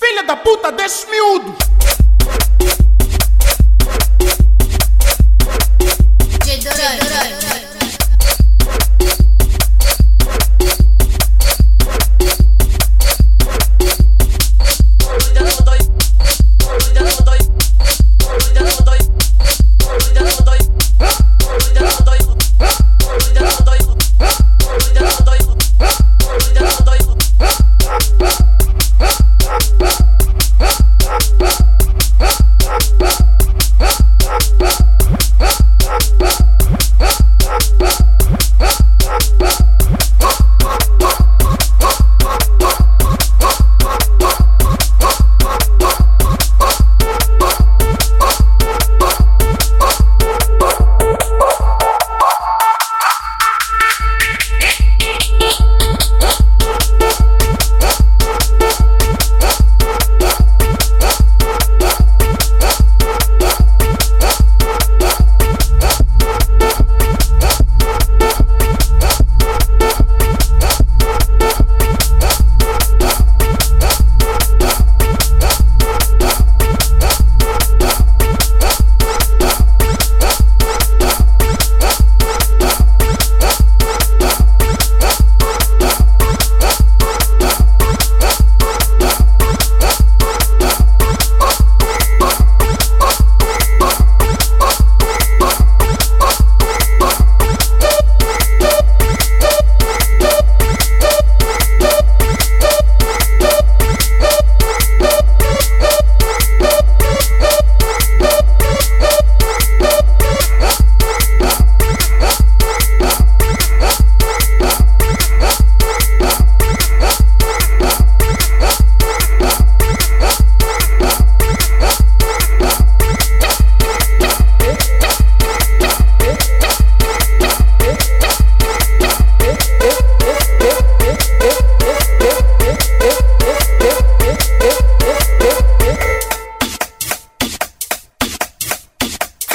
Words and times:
Filha 0.00 0.22
da 0.22 0.36
puta 0.36 0.72
desse 0.72 1.06
miúdo! 1.10 1.54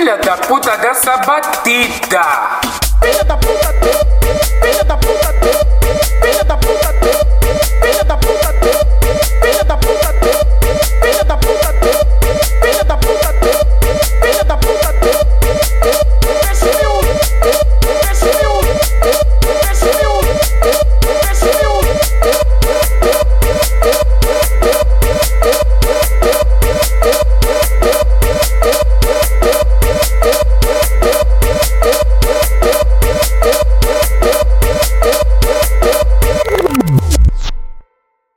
Filha 0.00 0.16
da 0.16 0.34
puta 0.38 0.78
dessa 0.78 1.18
batida. 1.18 2.22
Filha 3.02 3.22
da 3.22 3.36
puta. 3.36 4.59